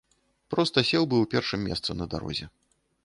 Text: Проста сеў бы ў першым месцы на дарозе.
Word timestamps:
Проста 0.53 0.83
сеў 0.89 1.03
бы 1.11 1.15
ў 1.19 1.25
першым 1.35 1.59
месцы 1.69 1.91
на 2.01 2.05
дарозе. 2.15 2.45